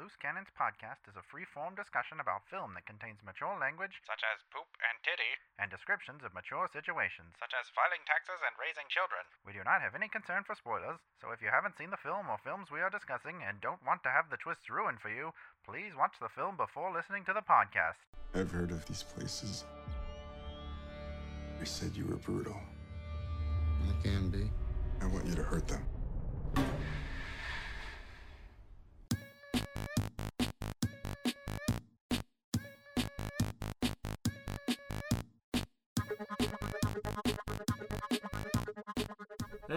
[0.00, 4.24] Loose Cannons podcast is a free form discussion about film that contains mature language, such
[4.24, 7.36] as poop and titty, and descriptions of mature situations.
[7.36, 9.28] such as filing taxes and raising children.
[9.44, 12.32] We do not have any concern for spoilers, so if you haven't seen the film
[12.32, 15.36] or films we are discussing and don't want to have the twists ruined for you,
[15.68, 18.00] please watch the film before listening to the podcast.
[18.32, 19.68] I've heard of these places.
[21.60, 22.56] They said you were brutal.
[23.84, 24.48] I can be.
[25.04, 25.84] I want you to hurt them.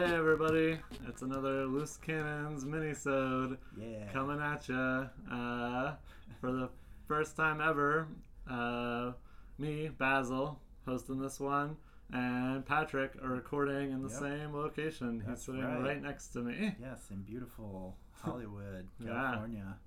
[0.05, 4.12] Hey everybody, it's another Loose Cannons minisode Yeah.
[4.12, 5.05] coming at ya.
[5.31, 5.95] Uh,
[6.41, 6.70] for the
[7.07, 8.09] first time ever,
[8.45, 9.13] uh,
[9.57, 11.77] me, Basil, hosting this one,
[12.12, 14.20] and Patrick are recording in the Yep.
[14.20, 15.21] same location.
[15.21, 15.81] He's sitting right.
[15.81, 16.02] right.
[16.02, 16.76] next to me.
[16.81, 19.07] Yes, in beautiful Hollywood, Yeah.
[19.07, 19.77] California.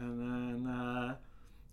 [0.00, 0.20] And
[0.66, 1.18] then uh,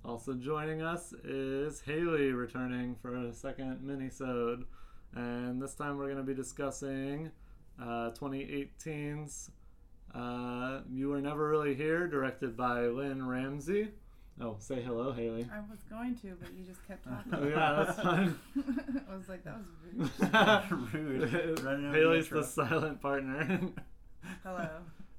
[0.05, 4.65] also joining us is Haley returning for a second minisode.
[5.15, 7.31] And this time we're going to be discussing
[7.81, 9.51] uh, 2018's
[10.15, 13.89] uh, You Were Never Really Here, directed by Lynne Ramsay.
[14.41, 15.45] Oh, say hello, Haley.
[15.53, 17.33] I was going to, but you just kept talking.
[17.33, 18.39] Oh, yeah, that's fine.
[19.11, 19.67] I was like, that was
[20.93, 20.93] rude.
[21.59, 21.93] Rude.
[21.93, 23.59] Haley's the the silent partner.
[24.43, 24.69] Hello.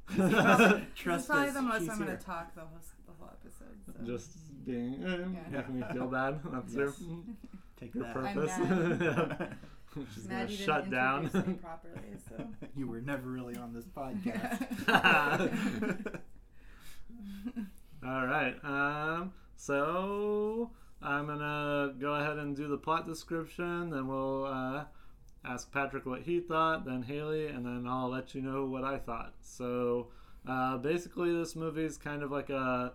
[0.09, 2.55] This is probably, this Trust is probably us, the most she's I'm going to talk
[2.55, 3.77] the whole, the whole episode.
[3.87, 4.13] So.
[4.13, 5.59] Just being, uh, Yeah.
[5.59, 6.41] making me feel bad.
[6.51, 7.03] That's your, Yes.
[7.79, 8.17] Take your that.
[8.17, 9.57] I'm purpose.
[9.97, 10.07] Mad.
[10.07, 10.15] Yeah.
[10.15, 11.29] She's Mad gonna you shut didn't down.
[11.63, 12.47] properly, so.
[12.77, 14.67] you were never really on this podcast.
[18.07, 18.55] All right.
[18.65, 20.71] Um, so
[21.03, 23.91] I'm gonna go ahead and do the plot description.
[23.91, 24.85] Then we'll uh,
[25.45, 26.85] ask Patrick what he thought.
[26.85, 29.35] Then Haley, and then I'll let you know what I thought.
[29.43, 30.09] So
[30.49, 32.93] uh, basically, this movie is kind of like a.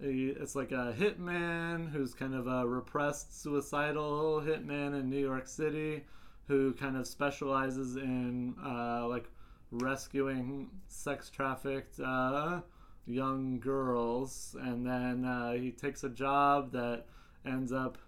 [0.00, 6.04] It's like a hitman who's kind of a repressed suicidal hitman in New York City,
[6.46, 9.28] who kind of specializes in uh, like
[9.70, 12.60] rescuing sex trafficked uh,
[13.06, 17.06] young girls, and then uh, he takes a job that
[17.44, 17.98] ends up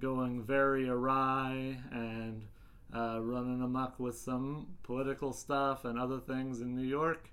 [0.00, 2.46] going very awry and
[2.94, 7.28] uh, running amok with some political stuff and other things in New York.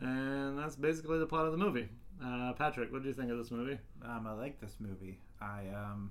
[0.00, 1.88] And that's basically the plot of the movie.
[2.22, 3.78] Uh, Patrick, what do you think of this movie?
[4.04, 5.18] um, I like this movie.
[5.40, 6.10] I um,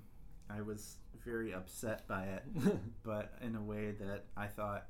[0.50, 2.44] I was very upset by it,
[3.03, 4.88] but in a way that I thought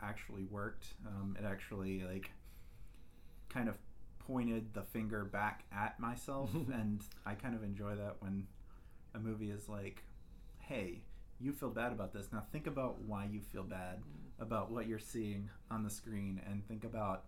[0.00, 0.86] actually worked.
[1.06, 2.30] Um, it actually like
[3.48, 3.76] kind of
[4.18, 8.46] pointed the finger back at myself, and I kind of enjoy that when
[9.14, 10.02] a movie is like,
[10.58, 11.02] "Hey,
[11.38, 12.28] you feel bad about this.
[12.32, 14.02] Now think about why you feel bad
[14.40, 17.24] about what you're seeing on the screen, and think about."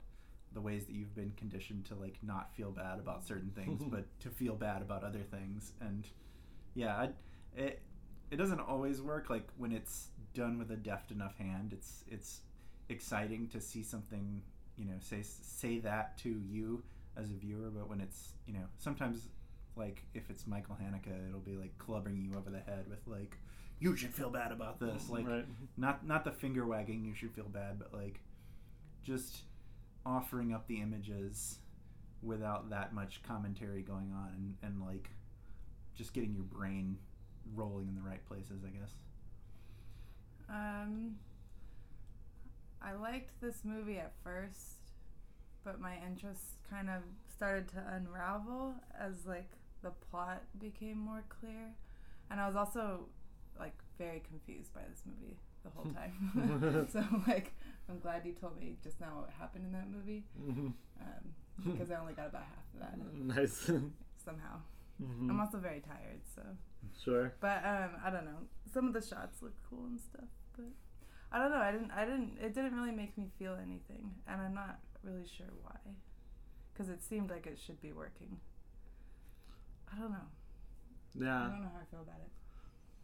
[0.54, 4.04] The ways that you've been conditioned to like not feel bad about certain things but
[4.20, 5.72] to feel bad about other things.
[5.80, 6.06] And
[6.74, 7.08] yeah I,
[7.56, 7.82] it
[8.30, 9.30] it doesn't always work.
[9.30, 12.40] Like when it's done with a deft enough hand it's it's
[12.88, 14.42] exciting to see something
[14.76, 16.82] you know say say that to you
[17.16, 17.70] as a viewer.
[17.70, 19.28] But when it's you know sometimes
[19.76, 23.36] like if it's michael haneke it'll be like clubbing you over the head with like
[23.80, 25.04] you should feel bad about this.
[25.04, 25.12] Mm-hmm.
[25.12, 25.46] Like right.
[25.76, 28.20] not not the finger wagging you should feel bad but like
[29.02, 29.42] just
[30.06, 31.58] offering up the images
[32.22, 35.10] without that much commentary going on and, and like
[35.94, 36.98] just getting your brain
[37.54, 38.94] rolling in the right places i guess
[40.48, 41.16] Um,
[42.82, 44.80] I liked this movie at first,
[45.64, 47.02] but my interest kind of
[47.34, 49.50] started to unravel as like
[49.82, 51.74] the plot became more clear,
[52.30, 53.06] and I was also
[53.58, 56.88] like very confused by this movie the whole time.
[56.92, 57.52] so like,
[57.88, 61.96] I'm glad you told me just now what happened in that movie, um, because I
[61.96, 63.66] only got about half of that nice.
[64.24, 64.60] somehow.
[65.02, 65.28] Mhm.
[65.30, 66.42] I'm also very tired, so.
[67.02, 67.32] Sure.
[67.40, 68.38] But um, I don't know.
[68.72, 70.66] Some of the shots look cool and stuff, but
[71.32, 71.58] I don't know.
[71.58, 71.90] I didn't.
[71.90, 72.38] I didn't.
[72.40, 75.76] It didn't really make me feel anything, and I'm not really sure why.
[76.72, 78.38] Because it seemed like it should be working.
[79.94, 80.28] I don't know.
[81.14, 81.44] Yeah.
[81.46, 82.30] I don't know how I feel about it.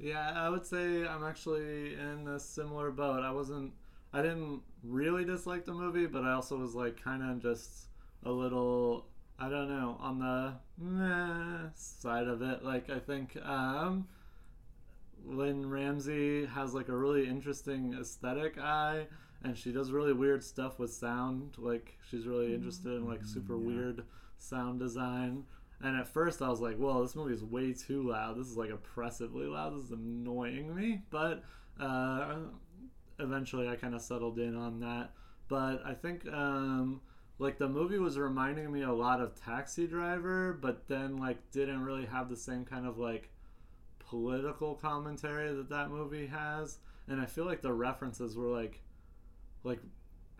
[0.04, 3.22] Yeah, I would say I'm actually in a similar boat.
[3.22, 3.72] I wasn't,
[4.12, 7.88] I didn't really dislike the movie, but I also was like kind of just
[8.24, 9.06] a little,
[9.38, 12.64] I don't know, on the meh side of it.
[12.64, 14.08] Like I think um,
[15.24, 19.06] Lynne Ramsay has like a really interesting aesthetic eye,
[19.44, 21.54] and she does really weird stuff with sound.
[21.58, 23.66] Like she's really interested in like super yeah.
[23.66, 24.04] weird
[24.38, 25.44] sound design.
[25.82, 28.36] And at first, I was like, "Whoa, this movie is way too loud.
[28.38, 29.76] This is like oppressively loud.
[29.76, 31.42] This is annoying me." But
[31.78, 32.34] uh,
[33.20, 35.12] eventually, I kind of settled in on that.
[35.48, 37.00] But I think um,
[37.40, 41.82] like the movie was reminding me a lot of Taxi Driver, but then like didn't
[41.82, 43.30] really have the same kind of like
[43.98, 46.78] political commentary that that movie has.
[47.08, 48.82] And I feel like the references were like,
[49.64, 49.80] like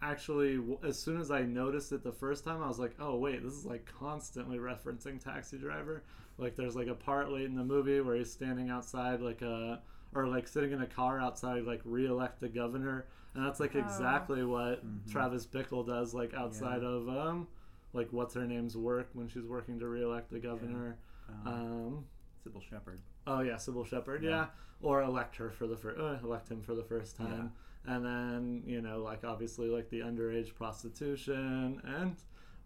[0.03, 3.43] actually as soon as I noticed it the first time, I was like, oh wait,
[3.43, 6.05] this is like constantly referencing Taxi Driver.
[6.39, 9.81] Like there's like a part late in the movie where he's standing outside like a
[10.15, 13.81] or like sitting in a car outside like re-elect the governor, and that's like Oh.
[13.81, 15.11] exactly what Mhm.
[15.11, 17.47] Travis Bickle does like outside of um
[17.93, 20.97] like what's her name's work when she's working to re-elect the governor.
[21.29, 22.05] Um, Um,
[22.45, 23.01] Cybill Shepherd.
[23.27, 24.23] Oh yeah, Cybill Shepherd.
[24.23, 24.31] Yeah.
[24.31, 24.47] Yeah.
[24.83, 27.53] or elect her for the first, uh, elect him for the first time,
[27.85, 32.17] and then you know, like obviously like the underage prostitution, and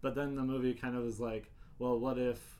[0.01, 2.57] but then the movie kind of is like, well, what if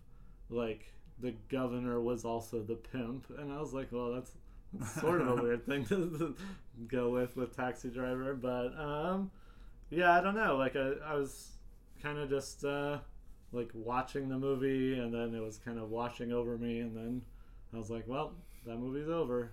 [0.49, 3.27] like the governor was also the pimp?
[3.37, 4.44] And I was like, well, that's, that's
[4.99, 6.35] sort of a weird thing to
[6.87, 9.31] go with with Taxi Driver, but um,
[9.89, 10.57] yeah, I don't know.
[10.57, 11.51] Like I, I was
[12.01, 12.99] kind of just uh,
[13.51, 17.21] like watching the movie, and then it was kind of washing over me, and then
[17.73, 18.33] I was like, well,
[18.65, 19.51] that movie's over.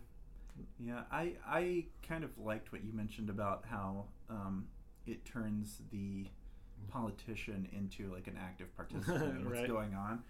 [0.78, 4.66] Yeah, I I kind of liked what you mentioned about how um,
[5.06, 6.26] it turns the
[6.90, 9.68] politician into like an active participant in what's Right.
[9.68, 10.22] going on,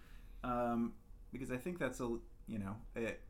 [0.45, 0.93] um,
[1.33, 2.05] because I think that's a
[2.47, 3.21] you know it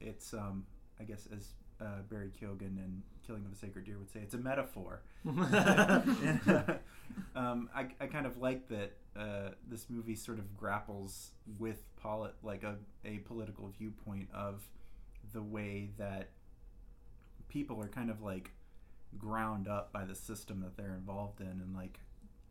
[0.00, 0.64] it's um,
[1.00, 4.34] I guess as uh, Barry Keoghan in Killing of a Sacred Deer would say, it's
[4.34, 5.02] a metaphor.
[7.36, 12.36] um, I, I kind of like that uh, this movie sort of grapples with polit-
[12.42, 14.62] like a, a political viewpoint of
[15.32, 16.30] the way that
[17.48, 18.52] people are kind of like
[19.18, 21.98] ground up by the system that they're involved in and like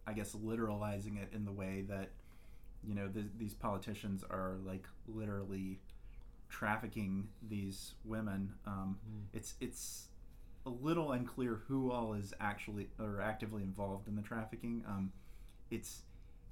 [0.08, 2.12] I guess literalizing it in the way that
[2.84, 5.80] you know th- these politicians are like literally
[6.50, 8.98] trafficking these women um,
[9.34, 10.08] it's it's
[10.66, 15.12] a little unclear who all is actually or actively involved in the trafficking um,
[15.72, 16.02] it's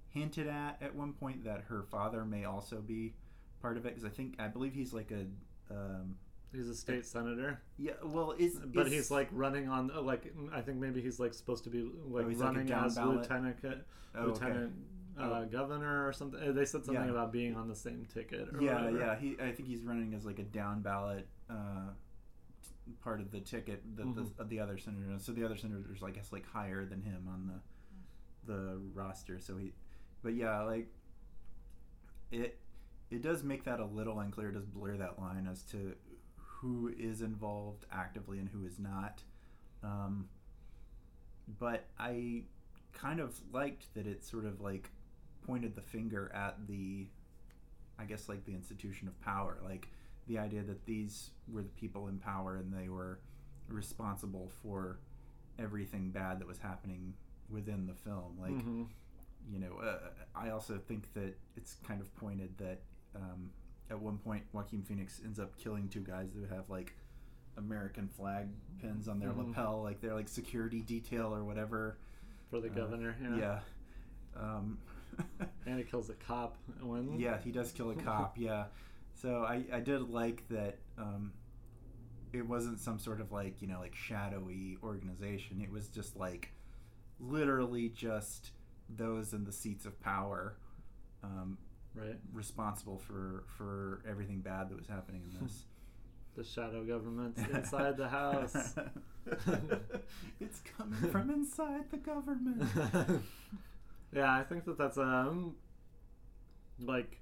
[0.09, 3.13] hinted at at one point that her father may also be
[3.61, 5.25] part of it because I think I believe he's like a
[5.73, 6.15] um,
[6.53, 10.61] He's a state senator, yeah well is but is- he's like running on like I
[10.61, 13.17] think maybe he's like supposed to be like Oh, he's like running as ballot?
[13.17, 13.57] lieutenant
[14.17, 14.67] Oh, okay.
[15.17, 15.45] Uh, Oh.
[15.45, 16.41] governor or something.
[16.41, 17.09] Uh, They said something Yeah.
[17.11, 18.53] about being on the same ticket.
[18.53, 18.97] Or yeah whatever.
[18.99, 21.89] yeah he I think he's running as like a down ballot uh,
[22.61, 24.15] t- part of the ticket that Mhm.
[24.35, 27.27] the, of the other senator so the other senators I guess like higher than him
[27.27, 29.73] on the the roster so he
[30.21, 30.87] but yeah like
[32.31, 32.59] it
[33.09, 35.95] it does make that a little unclear it does blur that line as to
[36.35, 39.23] who is involved actively and who is not
[39.83, 40.27] um,
[41.59, 42.43] but I
[42.93, 44.89] kind of liked that it sort of like
[45.45, 47.07] pointed the finger at the
[47.97, 49.87] I guess like the institution of power, like
[50.27, 53.19] the idea that these were the people in power and they were
[53.69, 54.99] responsible for
[55.57, 57.13] everything bad that was happening
[57.49, 58.37] within the film.
[58.39, 58.87] Like, Mhm.
[59.49, 62.81] you know, uh, I also think that it's kind of pointed that
[63.15, 63.49] um,
[63.89, 66.93] at one point Joaquin Phoenix ends up killing two guys that have like
[67.55, 68.49] American flag
[68.79, 69.47] pins on their Mhm.
[69.47, 71.97] lapel, like they're like security detail or whatever.
[72.51, 73.15] for the Uh, governor.
[73.21, 73.61] Yeah, Yeah.
[74.35, 74.77] Um,
[75.65, 76.57] and he kills a cop
[77.19, 78.35] yeah, he does kill a cop.
[78.37, 78.65] Yeah,
[79.13, 80.77] so I I did like that.
[80.97, 81.33] Um,
[82.33, 85.61] it wasn't some sort of like you know like shadowy organization.
[85.61, 86.51] It was just like
[87.19, 88.51] literally just
[88.89, 90.57] those in the seats of power,
[91.23, 91.57] um,
[91.93, 95.63] right responsible for for everything bad that was happening in this.
[96.35, 98.75] the shadow government's inside the house.
[100.41, 103.23] it's coming from inside the government.
[104.15, 105.55] Yeah, I think that that's um
[106.79, 107.19] like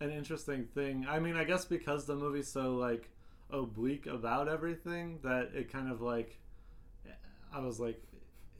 [0.00, 1.06] an interesting thing.
[1.08, 3.08] I mean, I guess because the movie's so like
[3.50, 6.38] oblique about everything that it kind of like
[7.52, 8.00] I was like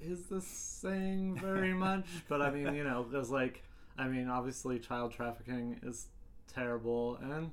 [0.03, 2.07] is this saying very much?
[2.29, 3.63] but I mean, you know, there's like
[3.99, 6.09] I mean, obviously child trafficking is
[6.53, 7.51] terrible and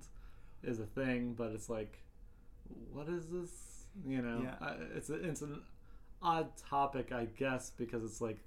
[0.63, 1.99] is a thing, but it's like
[2.91, 3.49] what is this?
[4.05, 4.55] You know, Yeah.
[4.61, 5.61] I, it's a, it's an
[6.21, 8.39] odd topic, I guess, because it's like,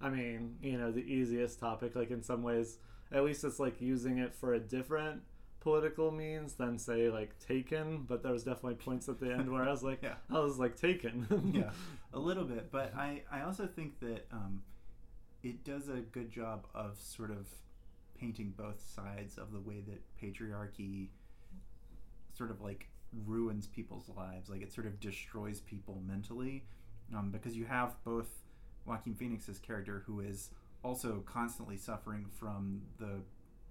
[0.00, 1.94] I mean, you know, the easiest topic.
[1.96, 2.78] Like in some ways,
[3.12, 5.22] at least it's like using it for a different
[5.60, 8.04] political means than say like Taken.
[8.06, 10.14] But there was definitely points at the end where I was like, Yeah.
[10.30, 11.52] I was like Taken.
[11.54, 11.70] yeah,
[12.12, 12.70] a little bit.
[12.70, 14.62] But I, I also think that um,
[15.42, 17.46] it does a good job of sort of
[18.18, 21.08] painting both sides of the way that patriarchy
[22.32, 22.88] sort of like
[23.26, 24.48] ruins people's lives.
[24.48, 26.64] Like it sort of destroys people mentally
[27.14, 28.28] um, because you have both
[28.86, 30.50] Joaquin Phoenix's character who is
[30.82, 33.20] also constantly suffering from the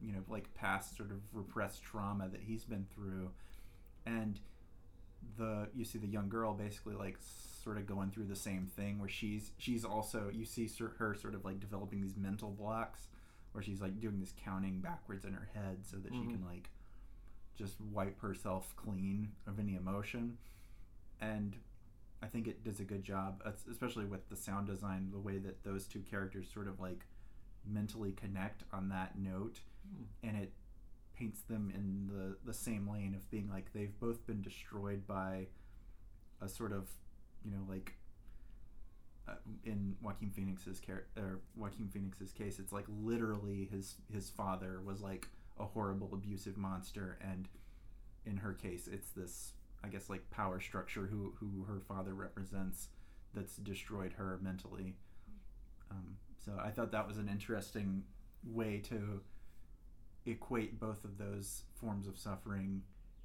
[0.02, 3.30] you know like past sort of repressed trauma that he's been through
[4.06, 4.40] and
[5.38, 7.18] the you see the young girl basically like
[7.64, 11.34] sort of going through the same thing where she's she's also you see her sort
[11.36, 13.08] of like developing these mental blocks
[13.54, 16.32] where she's like doing this counting backwards in her head so that she Mhm.
[16.32, 16.70] can like
[17.56, 20.38] just wipe herself clean of any emotion
[21.22, 21.56] and
[22.24, 25.64] i think it does a good job especially with the sound design the way that
[25.64, 27.06] those two characters sort of like
[27.66, 29.60] mentally connect on that note.
[30.24, 30.52] And it
[31.18, 35.46] paints them in the the same lane of being like they've both been destroyed by
[36.42, 36.90] a sort of
[37.46, 37.94] you know like
[39.28, 44.82] uh, in Joaquin Phoenix's char- or Joaquin Phoenix's case it's like literally his his father
[44.84, 45.28] was like
[45.60, 47.20] a horrible abusive monster.
[47.22, 47.48] And
[48.26, 49.54] in her case it's this
[49.84, 52.90] I guess like power structure who who her father represents
[53.34, 54.96] that's destroyed her mentally
[55.92, 58.04] um, so I thought that was an interesting
[58.44, 59.22] way to
[60.26, 62.82] equate both of those forms of suffering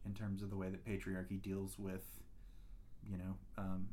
[0.06, 2.04] in terms of the way that patriarchy deals with,
[3.08, 3.88] you know, um,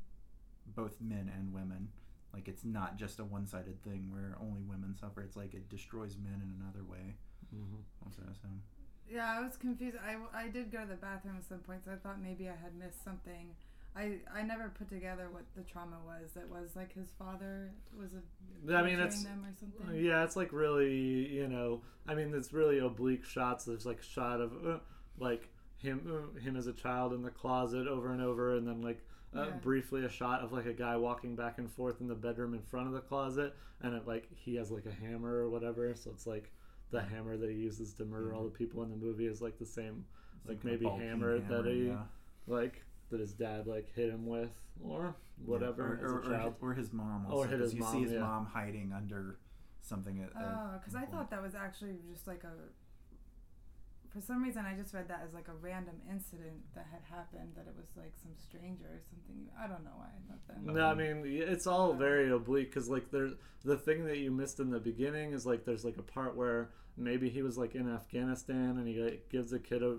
[0.75, 1.89] both men and women.
[2.33, 5.21] Like it's not just a one-sided thing where only women suffer.
[5.21, 7.15] It's like it destroys men in another way.
[7.55, 7.83] Mhm.
[8.05, 8.49] Also, so
[9.11, 9.97] Yeah, I was confused.
[10.05, 12.53] I, I did go to the bathroom at some point, so I thought maybe I
[12.61, 13.49] had missed something.
[13.95, 16.31] I, I never put together what the trauma was.
[16.35, 20.03] It was like his father was a I mean, it's them or something.
[20.03, 20.93] yeah, it's like really,
[21.31, 23.63] you know, I mean, it's really oblique shots.
[23.63, 24.77] There's like a shot of uh,
[25.17, 25.47] like
[25.77, 26.01] him
[26.35, 28.99] uh, him as a child in the closet over and over, and then like
[29.33, 29.51] uh, Yeah.
[29.61, 32.61] briefly a shot of like a guy walking back and forth in the bedroom in
[32.63, 35.95] front of the closet, and it like he has like a hammer or whatever.
[35.95, 36.51] So it's like
[36.91, 38.53] the hammer that he uses to murder all mm-hmm.
[38.53, 40.05] the people in the movie is like the same
[40.39, 42.03] it's Like a maybe bulky hammer that he- yeah.
[42.47, 44.51] like that his dad like hit him with
[44.83, 45.15] or
[45.45, 46.55] whatever Yeah, or, as or, a child.
[46.61, 47.25] or, or his mom.
[47.27, 48.19] Or Also, hit 'cause his you see his yeah.
[48.19, 49.37] mom hiding under
[49.81, 50.19] something.
[50.21, 51.11] At, at Oh, because I point.
[51.11, 52.53] thought that was actually just like a.
[54.15, 57.51] For some reason, I just read that as like a random incident that had happened.
[57.57, 59.45] That it was like some stranger or something.
[59.61, 60.73] I don't know why I thought that.
[60.73, 63.33] No, I mean it's all very oblique because like there's
[63.65, 66.69] the thing that you missed in the beginning is like there's like a part where
[66.95, 69.97] maybe he was like in Afghanistan and he like, gives a kid a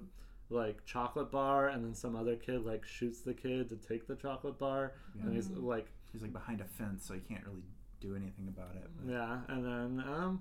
[0.48, 4.14] like chocolate bar and then some other kid like shoots the kid to take the
[4.16, 7.64] chocolate bar and he's like he's like behind a fence, so he can't really
[8.00, 8.88] do anything about it.
[8.96, 10.40] but- yeah and then um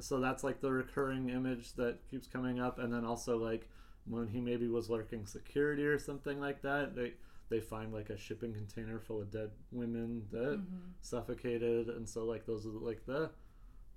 [0.00, 3.68] so that's like the recurring image that keeps coming up and then also like
[4.04, 7.12] when he maybe was working security or something like that they
[7.48, 10.92] they find like a shipping container full of dead women that Mhm.
[11.00, 13.30] suffocated and so like those are like the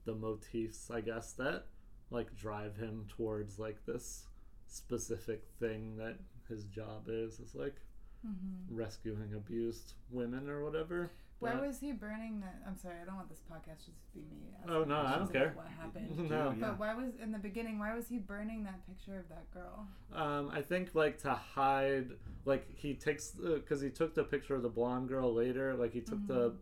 [0.05, 1.65] the motifs i guess that
[2.11, 4.27] like drive him towards like this
[4.67, 6.17] specific thing that
[6.49, 7.81] his job is is like
[8.25, 8.75] Mm-hmm.
[8.75, 12.61] rescuing abused women or whatever Why was he burning that?
[12.65, 14.53] I'm sorry, I don't want this podcast just to be me.
[14.57, 15.53] asking Oh, no, I don't care.
[15.55, 16.29] What happened?
[16.29, 16.67] no Yeah.
[16.67, 17.77] But why was in the beginning?
[17.77, 19.87] Why was he burning that picture of that girl?
[20.13, 22.11] Um, I think like to hide,
[22.45, 25.75] like he takes because he took the picture of the blonde girl later.
[25.75, 26.53] Like he took the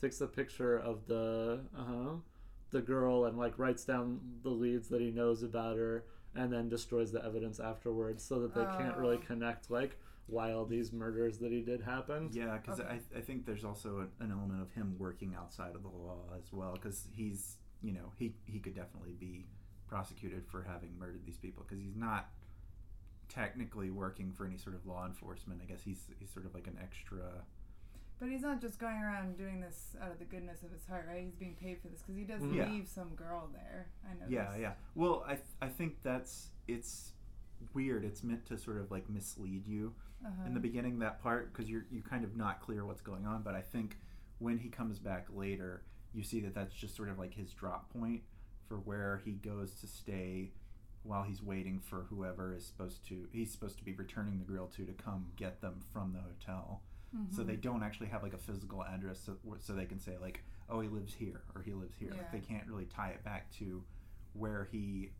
[0.00, 2.16] takes the picture of the uh
[2.70, 6.68] the girl and like writes down the leads that he knows about her, and then
[6.68, 9.26] destroys the evidence afterwards, so that they can't really Oh.
[9.26, 12.34] connect like why all these murders that he did happened.
[12.34, 12.88] Yeah, because Okay.
[13.14, 16.22] I, I think there's also an, an element of him working outside of the law
[16.38, 16.72] as well.
[16.74, 19.46] Because he's, you know, he he could definitely be
[19.88, 22.30] prosecuted for having murdered these people because he's not
[23.28, 25.60] technically working for any sort of law enforcement.
[25.62, 27.44] I guess he's he's sort of like an extra.
[28.22, 31.06] But he's not just going around doing this out of the goodness of his heart,
[31.08, 31.24] right?
[31.24, 32.54] He's being paid for this because he does Mhm.
[32.54, 32.70] Yeah.
[32.70, 33.88] leave some girl there.
[34.08, 34.26] I know.
[34.28, 34.74] Yeah, yeah.
[34.94, 37.14] Well, I th- I think that's it's
[37.74, 38.04] weird.
[38.04, 40.44] It's meant to sort of like mislead you Uh-huh.
[40.44, 43.42] in the beginning that part because you're you kind of not clear what's going on
[43.42, 43.98] but i think
[44.38, 47.90] when he comes back later you see that that's just sort of like his drop
[47.92, 48.22] point
[48.68, 50.52] for where he goes to stay
[51.02, 54.68] while he's waiting for whoever is supposed to he's supposed to be returning the grill
[54.68, 56.82] to to come get them from the hotel
[57.30, 57.46] so Mhm.
[57.46, 60.80] they don't actually have like a physical address so, so they can say like oh
[60.80, 62.10] he lives here or he lives here.
[62.16, 63.84] Like they can't really tie it back to
[64.34, 65.10] where he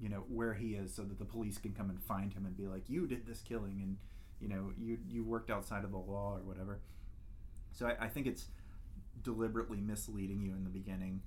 [0.00, 2.56] you know where he is so that the police can come and find him and
[2.56, 3.98] be like you did this killing and
[4.40, 6.80] you know you you worked outside of the law or whatever.
[7.72, 8.46] So I, I think it's
[9.22, 11.22] deliberately misleading you in the beginning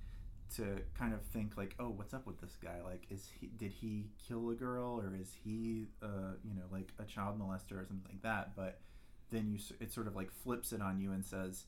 [0.56, 2.80] to kind of think like oh what's up with this guy?
[2.84, 6.92] Like is he did he kill a girl or is he uh you know like
[6.98, 8.54] a child molester or something like that?
[8.56, 8.80] But
[9.30, 11.64] then you it sort of like flips it on you and says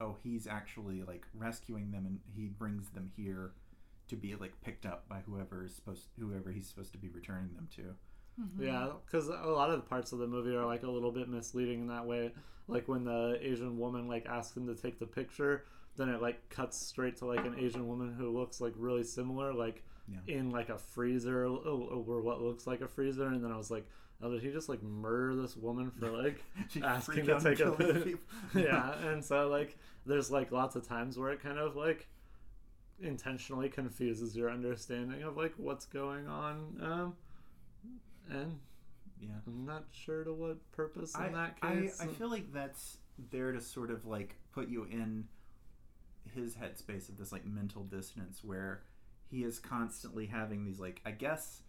[0.00, 3.52] oh he's actually like rescuing them and he brings them here
[4.08, 7.54] to be like picked up by whoever is supposed whoever he's supposed to be returning
[7.54, 7.94] them to
[8.38, 8.66] Mhm.
[8.66, 11.26] Yeah, because a lot of the parts of the movie are like a little bit
[11.26, 12.32] misleading in that way.
[12.68, 15.64] Like when the Asian woman like asks him to take the picture,
[15.96, 19.54] then it like cuts straight to like an Asian woman who looks like really similar,
[19.54, 20.18] like Yeah.
[20.26, 23.70] in like a freezer or over what looks like a freezer, and then I was
[23.70, 23.86] like,
[24.22, 26.42] oh, did he just like murder this woman for like
[26.82, 28.14] asking to take a
[28.58, 32.08] yeah, and so like there's like lots of times where it kind of like
[33.00, 37.14] intentionally confuses your understanding of like what's going on, um,
[38.30, 38.58] and
[39.20, 39.28] yeah.
[39.46, 42.00] I'm not sure to what purpose in I, that I, case.
[42.00, 42.98] I feel like that's
[43.30, 45.24] there to sort of like put you in
[46.34, 48.82] his headspace of this like mental dissonance where
[49.30, 51.62] he is constantly having these like I guess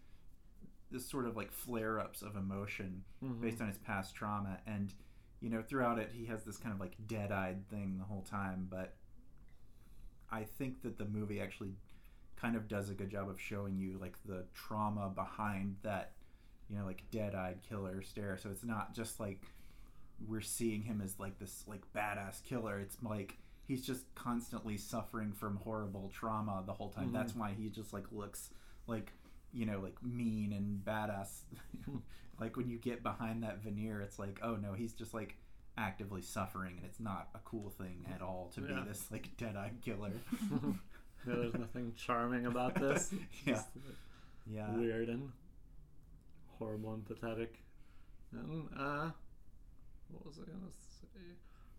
[0.90, 3.40] this sort of like flare ups of emotion Mhm.
[3.40, 4.60] based on his past trauma.
[4.66, 4.92] And
[5.40, 8.22] you know throughout it he has this kind of like dead eyed thing the whole
[8.22, 8.66] time.
[8.70, 8.96] But
[10.30, 11.74] I think that the movie actually
[12.36, 16.12] kind of does a good job of showing you like the trauma behind that
[16.68, 18.36] you know like dead-eyed killer stare.
[18.36, 19.46] So it's not just like
[20.26, 22.78] we're seeing him as like this like badass killer.
[22.78, 27.08] It's like he's just constantly suffering from horrible trauma the whole time.
[27.10, 27.12] Mhm.
[27.12, 28.50] that's why he just like looks
[28.86, 29.12] like
[29.52, 31.40] you know like mean and badass
[32.40, 35.36] like when you get behind that veneer it's like oh no he's just like
[35.76, 38.80] actively suffering and it's not a cool thing at all to Yeah.
[38.82, 40.10] be this like dead-eyed killer
[40.52, 43.12] yeah, there's nothing charming about this.
[43.44, 43.54] Yeah.
[43.54, 43.94] just, like,
[44.50, 45.30] yeah weird and
[46.58, 47.58] horrible and pathetic.
[48.32, 49.10] And uh,
[50.10, 51.36] what was I gonna say?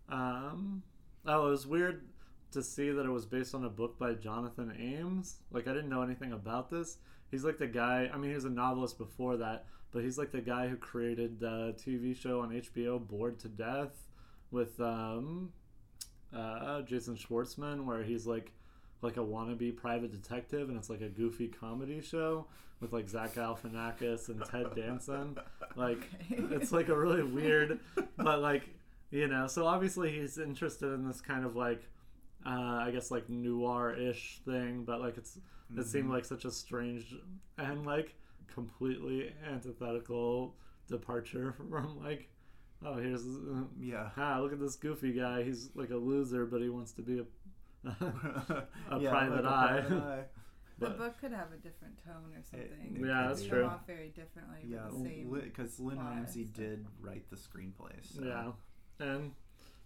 [0.08, 0.82] Um,
[1.26, 2.08] oh, it was weird
[2.52, 5.36] to see that it was based on a book by Jonathan Ames.
[5.52, 6.98] Like I didn't know anything about this.
[7.30, 8.10] He's like the guy.
[8.12, 11.40] I mean, he was a novelist before that, but he's like the guy who created
[11.40, 14.08] the TV show on HBO, Bored to Death,
[14.50, 15.52] with um,
[16.34, 18.52] uh, Jason Schwartzman, where he's like
[19.02, 22.46] like a wannabe private detective, and it's like a goofy comedy show
[22.80, 25.38] with like Zach Galifianakis and Ted Danson.
[25.76, 27.78] Like it's like a really weird,
[28.16, 28.68] but like
[29.10, 29.46] you know.
[29.46, 31.82] So obviously he's interested in this kind of like,
[32.44, 35.38] uh, I guess like noir-ish thing, but like it's
[35.76, 37.14] it seemed like such a strange
[37.58, 38.14] and like
[38.52, 40.54] completely antithetical
[40.88, 42.28] departure from like.
[42.82, 45.42] Oh, here's uh, yeah ah, look at this goofy guy.
[45.42, 47.24] He's like a loser, but he wants to be a
[48.90, 49.84] a Yeah, private like a eye.
[49.86, 50.24] private eye.
[50.78, 52.96] The book could have a different tone or something.
[52.96, 53.48] it Yeah, could that's be.
[53.50, 53.66] True.
[53.66, 55.30] off very differently Yeah, with the same.
[55.44, 56.56] because Lynne Ramsay stuff.
[56.56, 57.92] did write the screenplay.
[58.02, 58.22] So.
[58.24, 58.52] Yeah,
[59.06, 59.32] and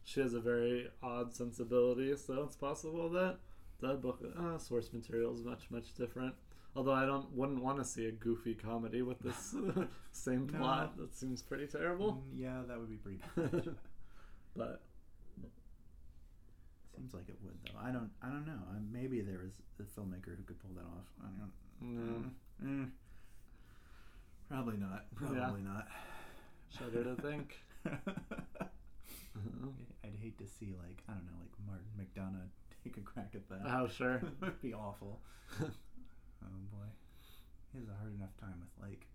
[0.04, 3.38] she has a very odd sensibility, so it's possible that
[3.86, 6.34] the book uh, source material is much much different.
[6.76, 9.54] Although I don't wouldn't want to see a goofy comedy with this
[10.12, 10.58] same No.
[10.58, 10.96] plot.
[10.96, 12.14] That seems pretty terrible.
[12.34, 13.76] Mm, yeah, that would be pretty bad.
[14.56, 14.80] but
[16.96, 17.78] Seems like it would though.
[17.80, 18.10] I don't.
[18.22, 18.60] I don't know.
[18.92, 21.06] Maybe there is a filmmaker who could pull that off.
[21.22, 21.52] I don't.
[21.80, 22.30] no,
[22.64, 22.90] Mm,
[24.48, 25.06] probably not.
[25.16, 25.88] Probably not.
[26.78, 27.56] shudder to think.
[30.04, 32.50] I'd hate to see like I don't know like Martin McDonagh
[32.92, 33.60] take a crack at that.
[33.66, 34.14] Oh sure.
[34.22, 35.20] it would be awful.
[35.62, 35.66] oh
[36.72, 36.86] boy,
[37.72, 39.06] he has a hard enough time with like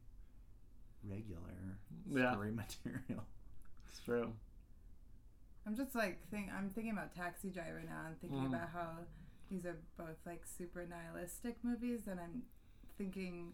[1.03, 1.77] regular
[2.09, 2.31] Yeah.
[2.33, 3.23] story material.
[3.89, 4.33] It's true.
[5.65, 8.47] I'm just like think I'm thinking about Taxi Driver now and thinking Mm.
[8.53, 8.89] about how
[9.51, 12.43] these are both like super nihilistic movies and I'm
[12.97, 13.53] thinking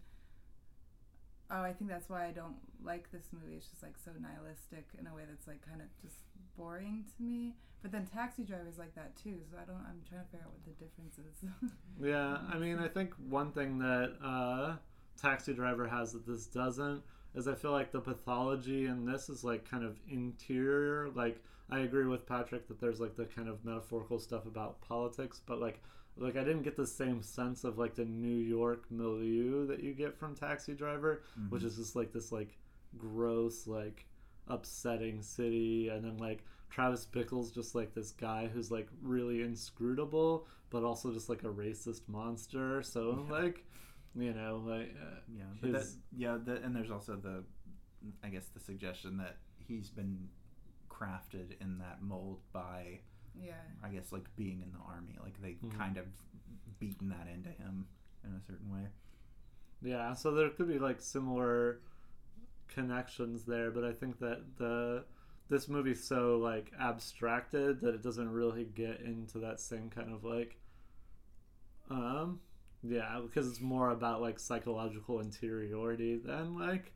[1.51, 4.87] oh I think that's why I don't like this movie it's just like so nihilistic
[4.99, 6.15] in a way that's like kind of just
[6.57, 10.01] boring to me but then Taxi Driver is like that too so I don't I'm
[10.07, 13.79] trying to figure out what the difference is Yeah, I mean, I think one thing
[13.79, 14.75] that uh,
[15.21, 17.01] Taxi Driver has that this doesn't
[17.35, 21.09] is I feel like the pathology in this is like kind of interior.
[21.15, 25.41] Like I agree with Patrick that there's like the kind of metaphorical stuff about politics,
[25.45, 25.81] but like
[26.17, 29.93] like I didn't get the same sense of like the New York milieu that you
[29.93, 32.57] get from Taxi Driver, which is just like this like
[32.97, 34.05] gross like
[34.47, 40.47] upsetting city and then like Travis Bickle's just like this guy who's like really inscrutable
[40.69, 43.63] but also just like a racist monster so like
[44.15, 47.43] you know like uh, Yeah, but that, his yeah, that, and there's also the,
[48.23, 50.29] I guess the suggestion that he's been
[50.89, 52.99] crafted in that mold by,
[53.41, 53.53] yeah
[53.83, 55.17] I guess, like being in the army.
[55.21, 55.77] Like they Mhm.
[55.77, 56.05] kind of
[56.79, 57.87] beaten that into him
[58.23, 58.87] in a certain way.
[59.81, 61.79] yeah so there could be like similar
[62.67, 65.03] connections there but I think that the
[65.49, 70.23] this movie's so like abstracted that it doesn't really get into that same kind of
[70.23, 70.57] like
[71.89, 72.39] um
[72.83, 76.93] yeah because it's more about like psychological interiority than like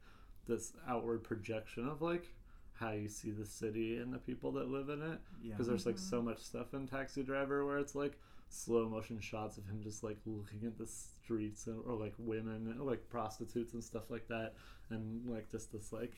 [0.48, 2.34] this outward projection of like
[2.80, 5.20] how you see the city and the people that live in it.
[5.42, 8.18] Yeah, because there's like so much stuff in Taxi Driver where it's like
[8.50, 10.90] slow motion shots of him just like looking at the
[11.30, 14.54] streets and, or like women or like prostitutes and stuff like that
[14.90, 16.14] and like just this like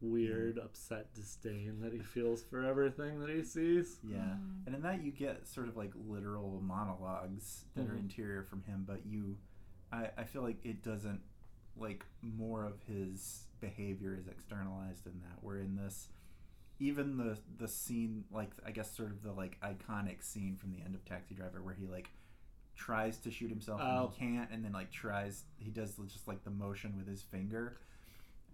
[0.00, 4.34] weird upset disdain that he feels for everything that he sees yeah,
[4.66, 8.00] and in that you get sort of like literal monologues that are Mhm.
[8.00, 9.36] interior from him, but you
[9.92, 11.20] I, I feel like it doesn't
[11.76, 15.42] like more of his behavior is externalized in that.
[15.42, 16.08] Where in this,
[16.78, 20.80] even the the scene, like I guess sort of the like iconic scene from the
[20.82, 22.10] end of Taxi Driver, where he like
[22.78, 24.04] tries to shoot himself Oh.
[24.06, 27.20] and he can't, and then like tries he does just like the motion with his
[27.22, 27.76] finger.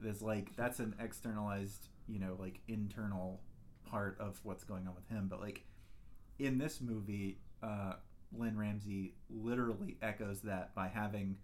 [0.00, 3.40] There's like that's an externalized, you know, like internal
[3.88, 5.28] part of what's going on with him.
[5.28, 5.64] But like
[6.38, 7.94] in this movie, uh,
[8.36, 11.36] Lynne Ramsay literally echoes that by having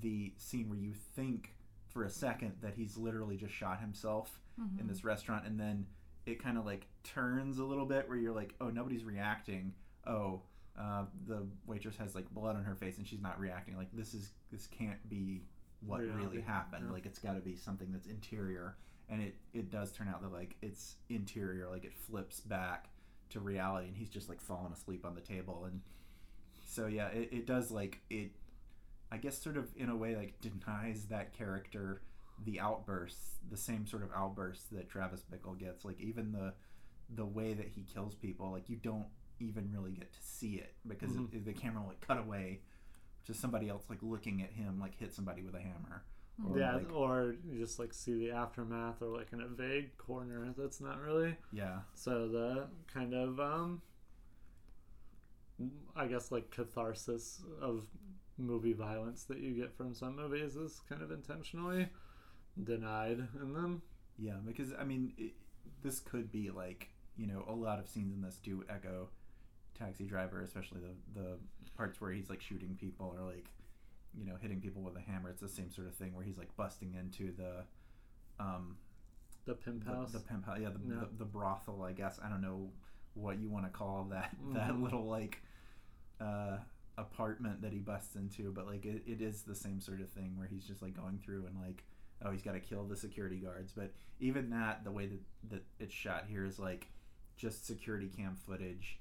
[0.00, 1.54] the scene where you think
[1.88, 4.38] for a second that he's literally just shot himself
[4.78, 5.86] in this restaurant, and then
[6.26, 9.72] it kind of like turns a little bit where you're like, oh, nobody's reacting.
[10.06, 10.42] Oh,
[10.80, 13.76] uh, the waitress has like blood on her face and she's not reacting.
[13.76, 15.42] Like this is this can't be
[15.86, 16.84] what Reality, really happened.
[16.86, 16.92] yeah.
[16.92, 18.76] Like it's got to be something that's interior,
[19.08, 21.68] and it it does turn out that like it's interior.
[21.68, 22.88] Like it flips back
[23.30, 25.80] to reality, and he's just like falling asleep on the table, and
[26.64, 28.30] so yeah, it, it does like it.
[29.12, 32.00] I guess sort of in a way like denies that character
[32.44, 35.84] the outbursts, the same sort of outbursts that Travis Bickle gets.
[35.84, 36.54] Like even the
[37.14, 39.06] the way that he kills people, like you don't
[39.40, 41.32] even really get to see it because Mhm.
[41.34, 42.60] it, the camera like cut away
[43.26, 46.04] to somebody else like looking at him like hit somebody with a hammer.
[46.48, 49.96] Or, yeah, like- or you just like see the aftermath, or like in a vague
[49.98, 51.36] corner that's not really.
[51.52, 53.82] yeah, So the kind of um,
[55.94, 57.86] I guess like catharsis of
[58.38, 61.88] movie violence that you get from some movies is kind of intentionally
[62.64, 63.82] denied in them.
[64.18, 64.36] yeah.
[64.46, 65.32] Because I mean, it,
[65.82, 69.08] this could be like you know a lot of scenes in this do echo
[69.80, 71.36] Taxi Driver, especially the the
[71.76, 73.46] parts where he's like shooting people or like
[74.16, 75.30] you know hitting people with a hammer.
[75.30, 77.64] It's the same sort of thing where he's like busting into the
[78.38, 78.76] um
[79.46, 80.12] The pimp house.
[80.12, 81.00] the pimp house, yeah, the, Yeah.
[81.00, 82.20] the, the brothel, I guess.
[82.22, 82.70] I don't know
[83.14, 84.82] what you want to call that that Mhm.
[84.82, 85.42] little like
[86.20, 86.58] uh,
[86.98, 90.36] apartment that he busts into, but like it, it is the same sort of thing
[90.36, 91.82] where he's just like going through and like
[92.22, 95.62] oh he's got to kill the security guards, but even that the way that that
[95.78, 96.88] it's shot here is like
[97.36, 98.98] just security cam footage.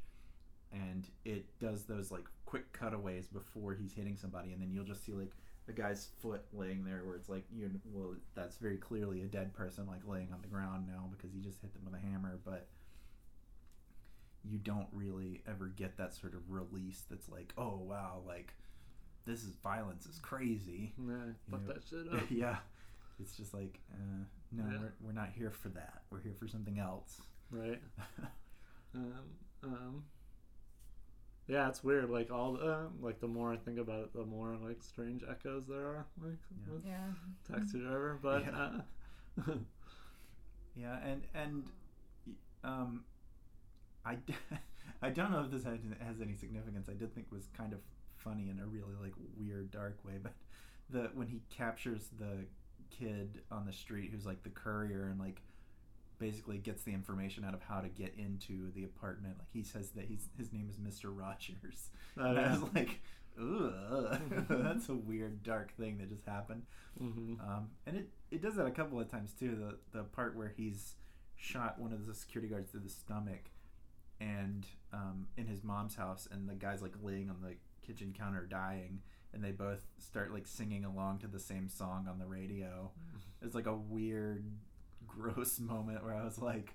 [0.71, 5.03] And it does those like quick cutaways before he's hitting somebody, and then you'll just
[5.05, 5.31] see like
[5.65, 9.25] the guy's foot laying there where it's like you know, well that's very clearly a
[9.25, 12.03] dead person like laying on the ground now because he just hit them with a
[12.03, 12.67] hammer but
[14.43, 18.53] you don't really ever get that sort of release that's like oh wow like
[19.25, 21.15] this is violence is crazy yeah,
[21.51, 22.23] fuck that shit up.
[22.31, 22.57] yeah
[23.19, 24.79] it's just like uh, no Yeah.
[24.79, 27.81] we're, we're not here for that we're here for something else right.
[28.95, 29.13] Um,
[29.63, 30.03] um,
[31.49, 32.09] yeah, it's weird.
[32.09, 35.65] Like all the like the more I think about it, the more like strange echoes
[35.67, 36.05] there are.
[36.21, 36.73] Like Yeah.
[36.73, 37.55] with Yeah.
[37.55, 38.69] Taxi Driver, but Yeah.
[39.47, 39.51] uh,
[40.75, 41.63] Yeah, and and
[42.63, 43.03] um,
[44.05, 44.17] I
[45.01, 46.87] I don't know if this has, has any significance.
[46.89, 47.79] I did think it was kind of
[48.17, 50.33] funny in a really like weird dark way, but
[50.89, 52.45] the when he captures the
[52.89, 55.41] kid on the street who's like the courier and like
[56.19, 59.35] basically gets the information out of how to get into the apartment.
[59.39, 61.89] Like he says that he's his name is Mister Rogers.
[62.17, 63.01] And I was like,
[63.39, 66.63] ugh, that's a weird dark thing that just happened.
[67.01, 67.39] mhm.
[67.39, 69.55] Um, and it, it does that a couple of times too.
[69.55, 70.95] The the part where he's
[71.35, 73.49] shot one of the security guards through the stomach,
[74.19, 77.55] and um, in his mom's house, and the guy's like laying on the
[77.85, 78.99] kitchen counter dying,
[79.33, 82.91] and they both start like singing along to the same song on the radio.
[83.41, 84.43] It's like a weird,
[85.15, 86.73] gross moment where I was like,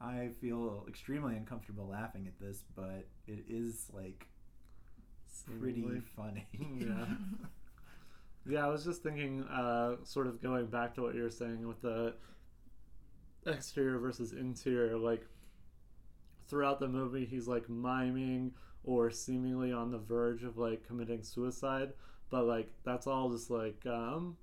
[0.00, 4.26] I feel extremely uncomfortable laughing at this, but it is like
[5.58, 6.46] pretty funny.
[6.78, 7.06] Yeah.
[8.44, 11.64] Yeah, I was just thinking, uh, sort of going back to what you were saying
[11.68, 12.14] with the
[13.46, 14.98] exterior versus interior.
[14.98, 15.24] Like,
[16.48, 18.52] throughout the movie, he's like miming
[18.84, 21.92] or seemingly on the verge of like committing suicide,
[22.30, 24.36] but like that's all just like um,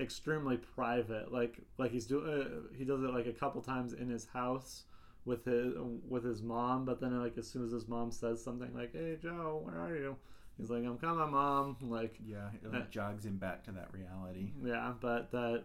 [0.00, 1.32] extremely private.
[1.32, 4.84] Like, like he's doing, uh, he does it like a couple times in his house
[5.24, 5.74] with his
[6.08, 9.16] with his mom, but then like as soon as his mom says something like, "Hey
[9.20, 10.16] Joe, where are you?"
[10.58, 14.52] He's like, "I'm coming, mom." Like, Yeah, it Uh, jogs him back to that reality.
[14.64, 15.64] yeah, but that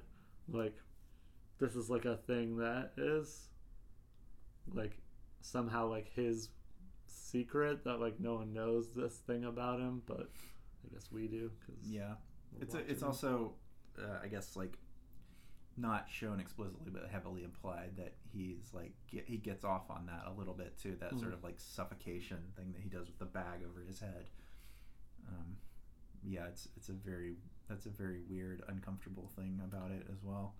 [0.49, 0.75] like
[1.59, 3.49] this is like a thing that is
[4.73, 4.97] like
[5.41, 6.49] somehow like his
[7.07, 10.29] secret that like no one knows this thing about him, but
[10.85, 11.51] I guess we do.
[11.65, 12.13] Cause Yeah,
[12.61, 13.55] it's a, it's also,
[13.99, 14.77] uh, I guess, like
[15.79, 20.23] not shown explicitly, but heavily implied that he's like get, he gets off on that
[20.25, 20.95] a little bit too.
[20.99, 21.33] That sort Mhm.
[21.33, 24.25] of like suffocation thing that he does with the bag over his head.
[25.27, 25.57] Um,
[26.23, 30.55] yeah, it's it's a very that's a very weird, uncomfortable thing about it as well.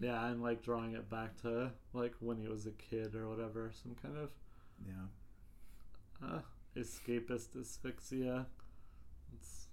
[0.00, 3.70] yeah, and like drawing it back to like when he was a kid or whatever,
[3.82, 4.30] some kind of
[4.86, 5.06] Yeah,
[6.22, 6.40] uh,
[6.76, 8.46] escapist asphyxia.
[9.34, 9.66] It's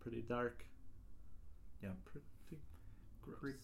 [0.00, 0.64] pretty dark.
[1.86, 1.92] Yeah.
[2.04, 2.26] Pretty
[3.22, 3.54] gross.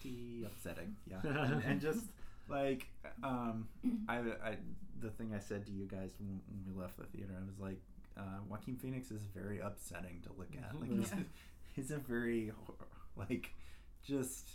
[0.00, 0.96] Pretty upsetting.
[1.06, 1.20] Yeah.
[1.24, 2.06] and, and just
[2.48, 2.86] like
[3.22, 3.68] um,
[4.08, 4.56] I, I,
[5.00, 7.58] the thing I said to you guys when, when we left the theater, I was
[7.60, 7.80] like,
[8.16, 10.78] uh, Joaquin Phoenix is very upsetting to look at.
[10.80, 11.18] Like he's, Yeah.
[11.74, 12.52] he's a very
[13.16, 13.54] like
[14.02, 14.50] just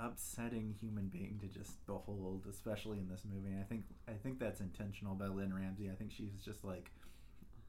[0.00, 3.50] upsetting human being to just behold, especially in this movie.
[3.52, 5.90] And I think I think that's intentional by Lynne Ramsay.
[5.90, 6.90] I think she's just like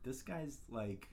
[0.03, 1.09] this guy's like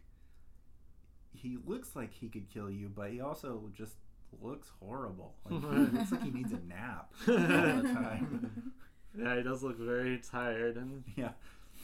[1.32, 3.94] he looks like he could kill you, but he also just
[4.42, 5.34] looks horrible.
[5.50, 8.72] Like he looks like he needs a nap all the time.
[9.18, 11.30] Yeah, he does look very tired and yeah.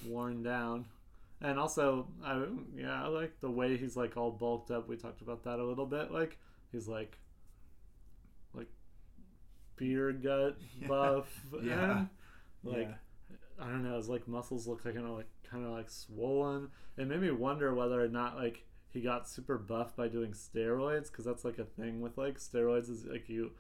[0.07, 0.87] worn down.
[1.41, 2.43] And also, I
[2.77, 4.89] yeah, I like the way he's like all bulked up.
[4.89, 6.11] We talked about that a little bit.
[6.13, 6.39] Like
[6.73, 7.19] he's like
[8.55, 8.69] like
[9.77, 10.89] beer gut Yeah.
[10.89, 11.41] buff.
[11.63, 11.99] Yeah.
[11.99, 12.09] And,
[12.65, 13.37] like yeah.
[13.61, 16.69] I don't know, his like muscles look like kind of like kind of like swollen.
[16.97, 18.65] It made me wonder whether or not like
[18.97, 22.89] he got super buff by doing steroids because that's like a thing with like steroids
[22.91, 23.51] is like you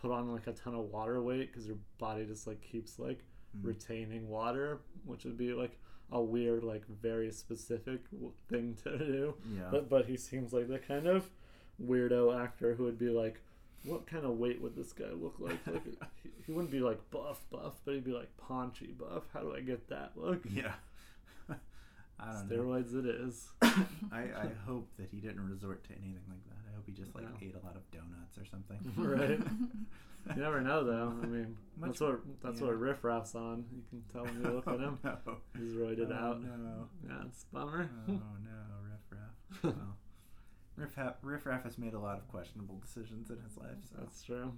[0.00, 3.20] put on like a ton of water weight because your body just like keeps like
[3.56, 3.64] Mm.
[3.68, 5.78] retaining water, which would be like
[6.12, 8.00] a weird like very specific
[8.50, 9.34] thing to do.
[9.56, 9.68] Yeah.
[9.70, 11.30] But but he seems like the kind of
[11.82, 13.40] weirdo actor who would be like,
[13.84, 15.58] what kind of weight would this guy look like?
[15.66, 15.84] Like
[16.22, 19.22] he, he wouldn't be like buff buff, but he'd be like paunchy buff.
[19.32, 20.42] How do I get that look?
[20.50, 20.74] yeah.
[22.18, 22.56] I don't know.
[22.56, 23.48] Steroids it is.
[23.62, 26.56] I, I hope that he didn't resort to anything like that.
[26.70, 27.36] I hope he just like No.
[27.42, 28.78] ate a lot of donuts or something.
[28.96, 29.38] right.
[30.34, 31.14] You never know though.
[31.22, 32.66] I mean, Much- that's what that's yeah.
[32.66, 33.64] what Riff Raff's on.
[33.72, 34.98] You can tell when you look at him.
[35.04, 35.36] Oh, no.
[35.58, 36.42] He's roided oh, out.
[36.42, 36.88] No.
[37.06, 37.90] Yeah, it's a bummer.
[38.08, 38.18] Oh no,
[38.82, 39.62] Riff Raff.
[39.62, 39.96] Well,
[40.76, 43.76] Riff, Raff, Riff Raff has made a lot of questionable decisions in his life.
[43.88, 44.52] So That's true.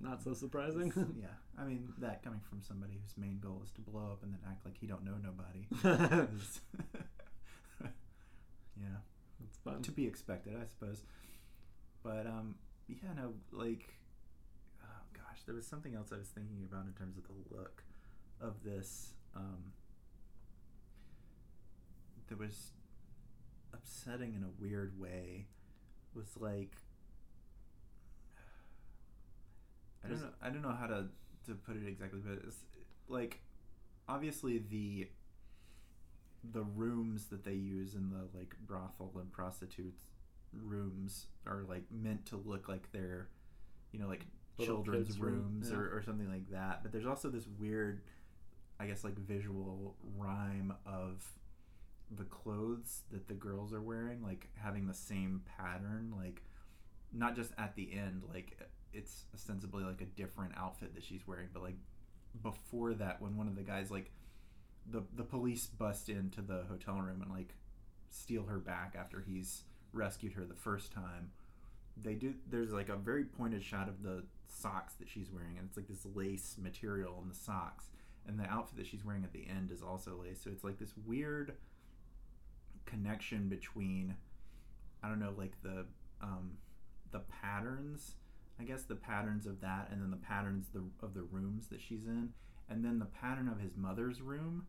[0.00, 0.92] Not so surprising.
[1.18, 1.28] yeah,
[1.58, 4.40] I mean that coming from somebody whose main goal is to blow up and then
[4.48, 5.66] act like he don't know nobody.
[6.36, 6.60] is-
[8.76, 8.98] yeah.
[9.46, 9.82] it's fun.
[9.82, 11.02] to be expected, I suppose.
[12.02, 12.56] But um,
[12.88, 13.94] yeah, no, like,
[14.82, 17.82] oh gosh, there was something else I was thinking about in terms of the look
[18.40, 19.14] of this.
[19.34, 19.72] Um,
[22.28, 22.72] that was
[23.72, 25.46] upsetting in a weird way.
[26.14, 26.76] Was like,
[30.04, 31.06] I don't know, I don't know how to
[31.46, 32.58] to put it exactly, but it's
[33.08, 33.40] like,
[34.08, 35.08] obviously the
[36.52, 40.04] the rooms that they use in the like brothel and prostitutes
[40.52, 43.28] rooms are like meant to look like they're
[43.92, 44.26] you know like
[44.58, 45.76] Little children's kids' room, rooms yeah.
[45.76, 48.02] or, or something like that but there's also this weird
[48.78, 51.24] i guess like visual rhyme of
[52.10, 56.42] the clothes that the girls are wearing like having the same pattern like
[57.12, 58.58] not just at the end like
[58.94, 61.76] it's ostensibly like a different outfit that she's wearing but like
[62.42, 64.10] before that when one of the guys like
[64.90, 67.54] the the police bust into the hotel room and like
[68.10, 71.30] steal her back after he's rescued her the first time
[71.96, 75.66] they do there's like a very pointed shot of the socks that she's wearing and
[75.68, 77.86] it's like this lace material in the socks
[78.26, 80.78] and the outfit that she's wearing at the end is also lace so it's like
[80.78, 81.54] this weird
[82.84, 84.14] connection between
[85.02, 85.84] i don't know like the
[86.22, 86.52] um
[87.10, 88.16] the patterns
[88.60, 91.80] i guess the patterns of that and then the patterns the, of the rooms that
[91.80, 92.30] she's in
[92.68, 94.66] and then the pattern of his mother's room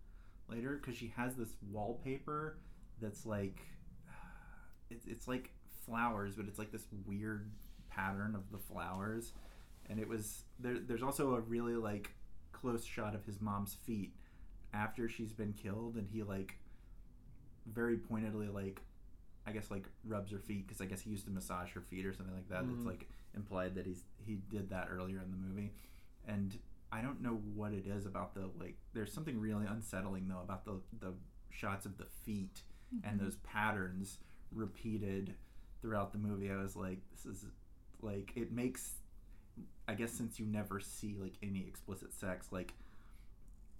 [0.50, 2.58] later because she has this wallpaper
[3.02, 3.60] that's like
[4.89, 5.52] it's, it's like
[5.86, 7.52] flowers but it's like this weird
[7.89, 9.34] pattern of the flowers
[9.89, 12.10] and it was there there's also a really like
[12.52, 14.13] close shot of his mom's feet
[14.74, 16.56] after she's been killed and he like
[17.71, 18.82] very pointedly like
[19.48, 22.06] i guess like rubs her feet because i guess he used to massage her feet
[22.06, 22.76] or something like that Mhm.
[22.78, 25.74] it's like implied that he's he did that earlier in the movie
[26.28, 26.58] and
[26.91, 28.78] I don't know what it is about the like.
[28.93, 31.13] There's something really unsettling though about the the
[31.50, 32.62] shots of the feet
[33.04, 34.19] and those patterns
[34.54, 35.34] repeated
[35.82, 36.50] throughout the movie.
[36.52, 37.45] I was like, this is
[38.02, 38.95] like it makes.
[39.88, 42.74] I guess since you never see like any explicit sex, like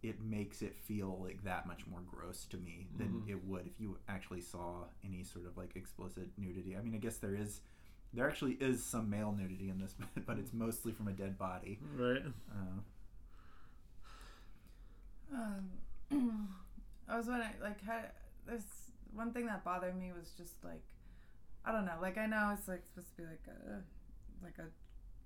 [0.04, 3.30] it makes it feel like that much more gross to me than Mhm.
[3.30, 6.76] it would if you actually saw any sort of like explicit nudity.
[6.78, 7.62] I mean, I guess there is.
[8.16, 9.94] There actually is some male nudity in this,
[10.26, 11.80] but it's mostly from a dead body.
[11.98, 12.24] Right.
[12.52, 12.80] Uh,
[15.34, 15.70] Um,
[17.10, 18.00] I was wondering, like, how,
[18.48, 18.64] there's
[19.14, 20.84] one thing that bothered me was just like,
[21.66, 23.82] I don't know, like I know it's like supposed to be like a,
[24.44, 24.68] like a,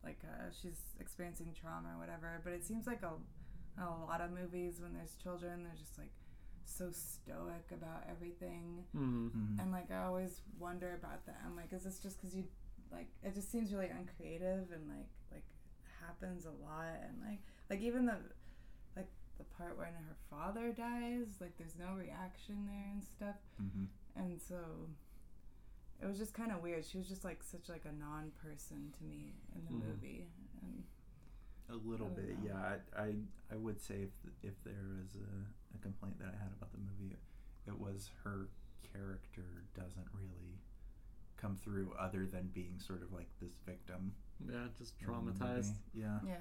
[0.05, 3.11] like a, she's experiencing trauma or whatever, but it seems like a,
[3.81, 6.11] a lot of movies when there's children, they're just like
[6.65, 9.31] so stoic about everything, Mm.
[9.31, 9.59] mhm.
[9.61, 11.37] and like I always wonder about that.
[11.45, 12.45] I'm like, is this just because you,
[12.91, 15.43] like, it just seems really uncreative and like like
[16.05, 18.17] happens a lot, and like like even the
[18.95, 23.35] like the part when her father dies, like there's no reaction there and stuff.
[23.61, 23.87] Mhm.
[24.15, 24.57] And so
[26.01, 26.85] it was just kind of weird.
[26.85, 29.87] She was just like such like a non-person to me in the Mhm.
[29.87, 30.29] movie.
[30.61, 30.83] And
[31.69, 32.45] A little bit, know.
[32.45, 32.77] yeah.
[32.97, 33.15] I, I
[33.51, 34.11] I would say if
[34.43, 37.15] if there was a, a complaint that I had about the movie,
[37.67, 38.47] it was her
[38.93, 40.58] character doesn't really
[41.39, 44.13] come through other than being sort of like this victim.
[44.47, 45.73] Yeah, just traumatized.
[45.93, 46.19] Yeah.
[46.25, 46.35] yeah,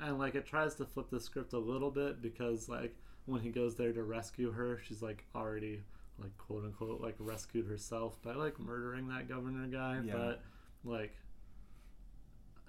[0.00, 2.94] And like it tries to flip the script a little bit because like
[3.26, 5.80] when he goes there to rescue her, she's like already
[6.18, 10.00] like quote unquote like rescued herself by like murdering that governor guy.
[10.04, 10.12] Yeah.
[10.14, 10.42] But
[10.84, 11.14] like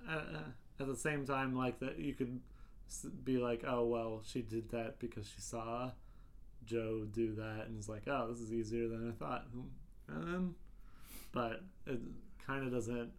[0.09, 0.39] uh,
[0.79, 2.39] at the same time, like that you could
[3.23, 5.91] be like, oh well, she did that because she saw
[6.65, 9.47] Joe do that, and it's like, oh, this is easier than I thought.
[10.07, 10.55] And then,
[11.33, 11.99] but it
[12.47, 13.11] kind of doesn't.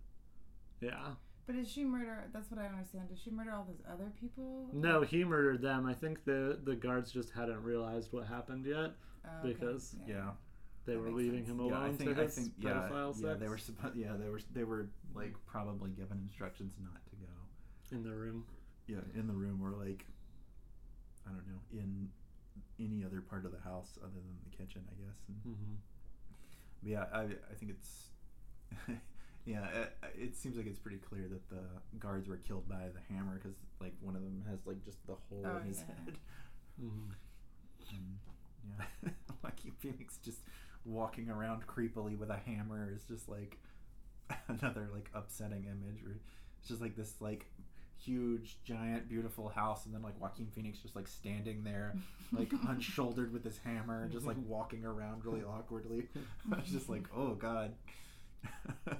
[0.80, 1.10] Yeah.
[1.46, 2.24] but did she murder?
[2.32, 3.08] That's what I understand.
[3.08, 4.68] Did she murder all those other people?
[4.72, 5.84] No, he murdered them.
[5.86, 8.92] I think the the guards just hadn't realized what happened yet.
[9.26, 9.52] Oh, okay.
[9.52, 10.30] because- Yeah.
[10.86, 11.58] They That were leaving sense.
[11.58, 13.56] him Yeah, alone I think to I his think yeah, pedophile yeah, sex they were
[13.56, 17.96] supposed yeah, they were they were like probably given instructions not to go.
[17.96, 18.44] in the room.
[18.86, 20.04] Yeah, in the room or like
[21.26, 22.10] I don't know, in
[22.78, 25.16] any other part of the house other than the kitchen, I guess.
[25.28, 25.74] And hmm
[26.84, 28.10] But yeah, I I think it's
[29.46, 31.62] yeah, it, it seems like it's pretty clear that the
[31.98, 35.14] guards were killed by the hammer because like one of them has like just the
[35.28, 35.94] hole Oh, in his yeah.
[36.04, 36.18] head.
[36.80, 37.10] hmm
[37.90, 38.18] And
[38.68, 39.10] yeah,
[39.42, 40.38] Joaquin Phoenix just
[40.84, 43.58] walking around creepily with a hammer is just like
[44.48, 46.02] another like upsetting image.
[46.02, 46.16] Where
[46.58, 47.46] it's just like this like
[48.04, 51.94] huge, giant, beautiful house, and then like Joaquin Phoenix just like standing there,
[52.32, 56.08] like unshouldered with his hammer, just like walking around really awkwardly.
[56.52, 57.72] I was just like, oh god.
[58.86, 58.94] Yeah.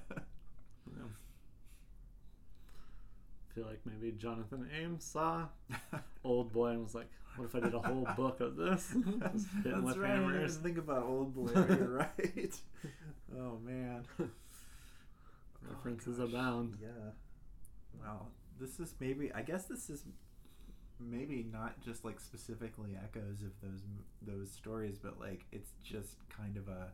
[3.53, 5.45] feel like maybe Jonathan Ames saw
[6.23, 8.93] Old Boy and was like, "What if I did a whole book of this?
[8.93, 10.11] That's with right.
[10.11, 11.51] I didn't hammers." even think about Old Boy.
[11.53, 12.53] You're right.
[13.37, 14.03] Oh man.
[15.61, 16.77] References Oh, abound.
[16.81, 17.11] Yeah.
[18.01, 18.27] Wow.
[18.59, 19.31] This is maybe.
[19.33, 20.03] I guess this is
[20.99, 23.81] maybe not just like specifically echoes of those
[24.21, 26.89] those stories, but like it's just kind of a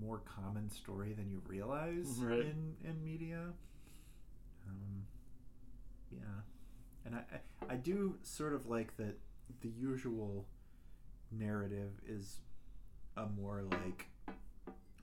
[0.00, 2.40] more common story than you realize Right.
[2.40, 3.38] in in media.
[4.68, 5.06] Um,
[6.10, 6.42] yeah,
[7.04, 7.18] and I,
[7.70, 9.16] I I do sort of like that
[9.62, 10.46] the usual
[11.32, 12.40] narrative is
[13.16, 14.06] a more like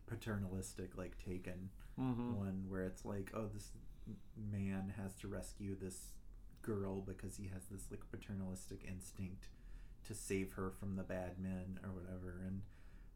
[0.08, 3.72] paternalistic like taken hmm one where it's like oh this
[4.52, 6.12] man has to rescue this
[6.62, 9.48] girl because he has this like paternalistic instinct
[10.06, 12.42] to save her from the bad men or whatever.
[12.46, 12.62] And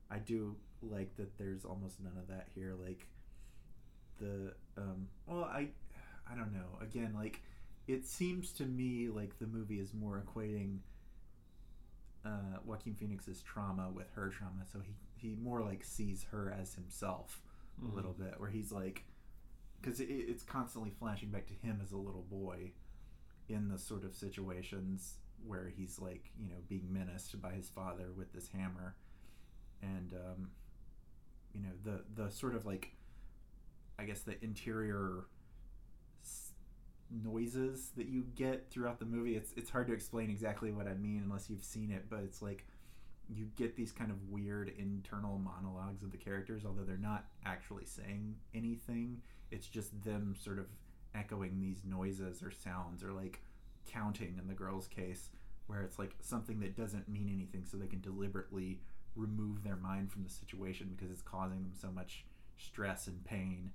[0.09, 2.73] i do like that there's almost none of that here.
[2.81, 3.07] Like
[4.19, 5.67] the um well i
[6.31, 6.79] i don't know.
[6.81, 7.41] Again like
[7.87, 10.79] it seems to me like the movie is more equating
[12.25, 16.73] uh, Joaquin Phoenix's trauma with her trauma, so he he more like sees her as
[16.75, 17.41] himself
[17.81, 19.03] a little bit, where he's like,
[19.81, 22.71] because it, it's constantly flashing back to him as a little boy
[23.49, 25.15] in the sort of situations
[25.45, 28.95] where he's like, you know, being menaced by his father with this hammer,
[29.81, 30.49] and um,
[31.53, 32.91] you know the the sort of like,
[33.97, 35.25] I guess the interior
[37.23, 39.35] noises that you get throughout the movie.
[39.35, 42.41] It's it's hard to explain exactly what I mean unless you've seen it, but it's
[42.41, 42.65] like
[43.33, 47.85] you get these kind of weird internal monologues of the characters, although they're not actually
[47.85, 49.21] saying anything.
[49.51, 50.67] It's just them sort of
[51.13, 53.41] echoing these noises or sounds or like
[53.85, 55.29] counting in the girl's case,
[55.67, 58.79] where it's like something that doesn't mean anything, so they can deliberately
[59.15, 62.25] remove their mind from the situation because it's causing them so much
[62.57, 63.71] stress and pain.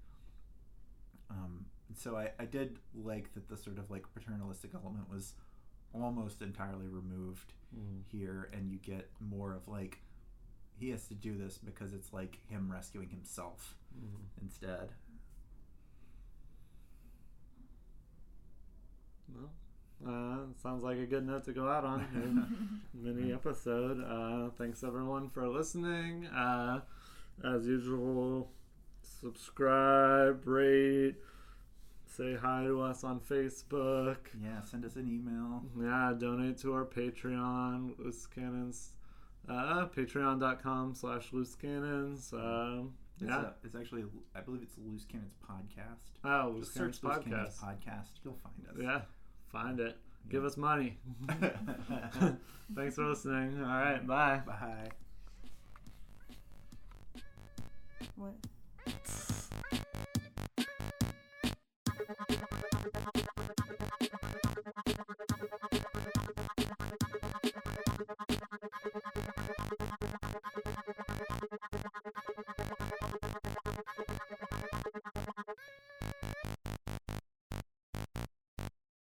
[1.31, 5.35] Um, and so I, I did like that the sort of like paternalistic element was
[5.95, 8.03] almost entirely removed Mhm.
[8.11, 10.01] here and you get more of like
[10.79, 14.21] he has to do this because it's like him rescuing himself Mhm.
[14.41, 14.93] instead
[19.35, 19.51] Well,
[20.07, 22.81] uh, sounds like a good note to go out on.
[22.95, 24.03] Mini episode.
[24.05, 26.27] Uh, thanks everyone for listening.
[26.27, 26.81] Uh,
[27.45, 28.51] as usual,
[29.03, 31.17] subscribe, rate,
[32.07, 34.17] say hi to us on Facebook.
[34.43, 38.93] yeah send us an email Yeah, donate to our Patreon, Loose Cannons.
[39.49, 42.33] Uh, Patreon.com slash Loose Cannons.
[42.33, 43.37] Um, it's, yeah.
[43.39, 44.05] uh, it's actually
[44.35, 47.65] i believe it's loose cannons podcast Oh, Loose Just Cannons search loose cannons Podcast.
[47.65, 49.01] podcast you'll find us Yeah,
[49.53, 49.97] Find it.
[50.29, 50.99] Give us money.
[52.75, 53.63] Thanks for listening.
[53.63, 54.05] All right.
[54.07, 54.43] Bye.
[54.47, 54.89] Bye.
[58.17, 58.35] What?